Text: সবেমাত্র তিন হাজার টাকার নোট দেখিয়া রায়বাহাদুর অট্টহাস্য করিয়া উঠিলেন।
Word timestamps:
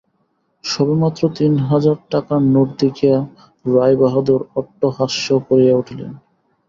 সবেমাত্র 0.63 1.21
তিন 1.37 1.53
হাজার 1.69 1.97
টাকার 2.11 2.41
নোট 2.53 2.69
দেখিয়া 2.81 3.17
রায়বাহাদুর 3.65 4.41
অট্টহাস্য 4.55 5.25
করিয়া 5.47 5.73
উঠিলেন। 5.77 6.11